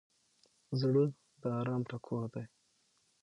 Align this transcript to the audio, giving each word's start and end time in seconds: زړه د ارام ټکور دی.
زړه 0.79 1.03
د 1.41 1.43
ارام 1.59 1.81
ټکور 1.89 2.25
دی. 2.33 2.45